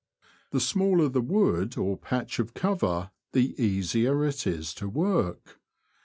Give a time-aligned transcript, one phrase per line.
[0.49, 5.59] The smaller the wood or patch of cover the easier it is to work.